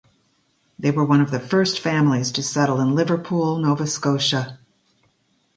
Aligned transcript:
They 0.79 0.89
were 0.89 1.05
one 1.05 1.21
of 1.21 1.29
the 1.29 1.39
first 1.39 1.79
families 1.79 2.31
to 2.31 2.41
settle 2.41 2.81
in 2.81 2.95
Liverpool, 2.95 3.59
Nova 3.59 3.85
Scotia. 3.85 4.57